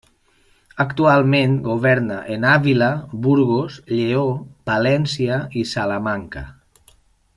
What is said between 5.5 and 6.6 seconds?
i Salamanca.